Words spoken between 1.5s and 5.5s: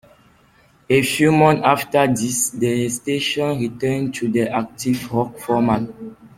after this, the station returned to the Active Rock